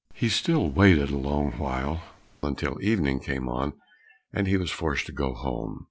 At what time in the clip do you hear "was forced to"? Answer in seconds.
4.57-5.11